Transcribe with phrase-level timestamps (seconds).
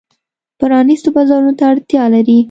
[0.59, 2.37] پرانیستو بازارونو ته اړتیا لري.